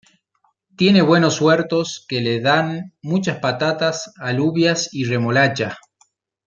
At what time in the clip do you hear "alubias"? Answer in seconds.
4.17-4.89